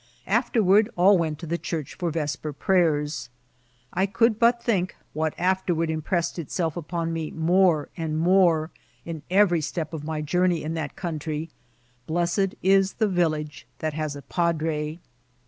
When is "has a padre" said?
13.93-14.97